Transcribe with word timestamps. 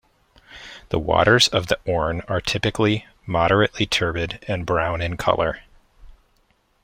The 0.89 0.97
waters 0.97 1.47
of 1.49 1.67
the 1.67 1.77
Orne 1.85 2.21
are 2.27 2.41
typically 2.41 3.05
moderately 3.27 3.85
turbid 3.85 4.43
and 4.47 4.65
brown 4.65 4.99
in 4.99 5.15
colour. 5.15 5.59